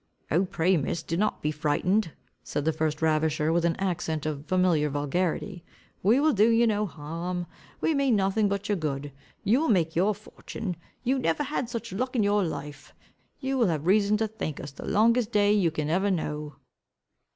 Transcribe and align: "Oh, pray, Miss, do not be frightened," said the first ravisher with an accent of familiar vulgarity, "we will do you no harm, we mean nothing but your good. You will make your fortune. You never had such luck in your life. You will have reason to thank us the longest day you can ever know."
"Oh, 0.31 0.45
pray, 0.45 0.77
Miss, 0.77 1.03
do 1.03 1.15
not 1.15 1.43
be 1.43 1.51
frightened," 1.51 2.11
said 2.43 2.65
the 2.65 2.73
first 2.73 3.03
ravisher 3.03 3.53
with 3.53 3.63
an 3.65 3.75
accent 3.75 4.25
of 4.25 4.47
familiar 4.47 4.89
vulgarity, 4.89 5.63
"we 6.01 6.19
will 6.19 6.33
do 6.33 6.49
you 6.49 6.65
no 6.65 6.87
harm, 6.87 7.45
we 7.81 7.93
mean 7.93 8.15
nothing 8.15 8.49
but 8.49 8.67
your 8.67 8.77
good. 8.77 9.11
You 9.43 9.59
will 9.59 9.69
make 9.69 9.95
your 9.95 10.15
fortune. 10.15 10.75
You 11.03 11.19
never 11.19 11.43
had 11.43 11.69
such 11.69 11.93
luck 11.93 12.15
in 12.15 12.23
your 12.23 12.43
life. 12.43 12.95
You 13.41 13.59
will 13.59 13.67
have 13.67 13.85
reason 13.85 14.17
to 14.17 14.27
thank 14.27 14.59
us 14.59 14.71
the 14.71 14.87
longest 14.87 15.31
day 15.31 15.53
you 15.53 15.69
can 15.69 15.87
ever 15.91 16.09
know." 16.09 16.55